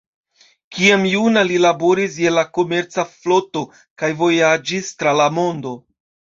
Kiam 0.77 1.03
juna, 1.11 1.43
li 1.51 1.59
laboris 1.65 2.17
je 2.23 2.33
la 2.39 2.45
komerca 2.59 3.07
floto 3.13 3.65
kaj 3.83 4.13
vojaĝis 4.25 4.93
tra 4.99 5.17
la 5.23 5.33
mondo. 5.41 5.79